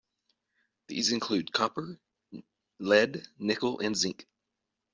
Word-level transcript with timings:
These 0.87 1.11
include 1.11 1.51
copper, 1.53 1.99
lead, 2.79 3.27
nickel 3.37 3.81
and 3.81 3.95
zinc. 3.95 4.27